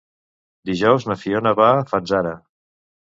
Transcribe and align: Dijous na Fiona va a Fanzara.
Dijous 0.69 1.05
na 1.11 1.17
Fiona 1.23 1.51
va 1.59 1.67
a 1.73 1.83
Fanzara. 1.91 2.33